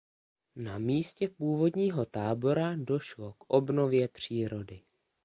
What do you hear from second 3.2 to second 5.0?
k obnově přírody.